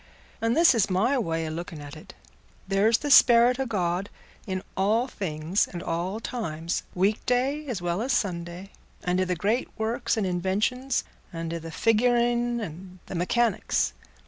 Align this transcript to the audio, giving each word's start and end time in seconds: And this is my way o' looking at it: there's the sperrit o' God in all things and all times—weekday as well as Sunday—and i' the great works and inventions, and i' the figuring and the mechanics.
And 0.41 0.57
this 0.57 0.73
is 0.73 0.89
my 0.89 1.15
way 1.19 1.45
o' 1.47 1.51
looking 1.51 1.79
at 1.79 1.95
it: 1.95 2.15
there's 2.67 2.97
the 2.97 3.11
sperrit 3.11 3.59
o' 3.59 3.67
God 3.67 4.09
in 4.47 4.63
all 4.75 5.05
things 5.05 5.67
and 5.67 5.83
all 5.83 6.19
times—weekday 6.19 7.67
as 7.67 7.83
well 7.83 8.01
as 8.01 8.11
Sunday—and 8.11 9.21
i' 9.21 9.23
the 9.25 9.35
great 9.35 9.69
works 9.77 10.17
and 10.17 10.25
inventions, 10.25 11.03
and 11.31 11.53
i' 11.53 11.59
the 11.59 11.69
figuring 11.69 12.59
and 12.59 12.97
the 13.05 13.13
mechanics. 13.13 13.93